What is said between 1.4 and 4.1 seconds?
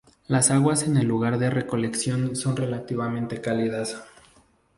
recolección son relativamente cálidas.